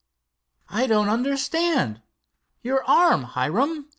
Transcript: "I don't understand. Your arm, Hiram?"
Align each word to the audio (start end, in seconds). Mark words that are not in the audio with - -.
"I 0.69 0.87
don't 0.87 1.09
understand. 1.09 2.01
Your 2.63 2.83
arm, 2.85 3.21
Hiram?" 3.21 3.85